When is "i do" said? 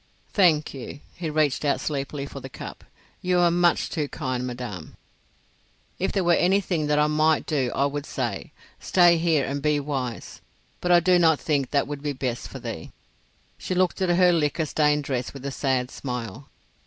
10.91-11.19